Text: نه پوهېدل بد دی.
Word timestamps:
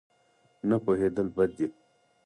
نه 0.69 0.75
پوهېدل 0.83 1.27
بد 1.35 1.51
دی. 1.57 1.67